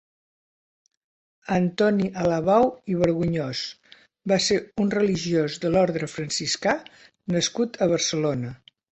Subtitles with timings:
[1.55, 2.63] Antoni Alabau
[2.93, 3.61] i Vergonyós
[4.31, 6.73] va ser un religiós de l'orde franciscà
[7.35, 8.55] nascut a Barcelona.